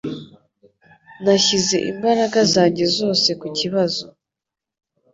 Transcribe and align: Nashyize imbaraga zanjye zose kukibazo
Nashyize 1.23 1.77
imbaraga 1.91 2.39
zanjye 2.53 2.85
zose 2.97 3.29
kukibazo 3.41 4.03